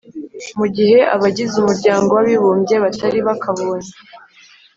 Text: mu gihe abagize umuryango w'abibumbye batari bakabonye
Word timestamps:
mu 0.57 0.65
gihe 0.75 0.97
abagize 1.15 1.53
umuryango 1.57 2.09
w'abibumbye 2.13 2.75
batari 2.83 3.19
bakabonye 3.27 3.91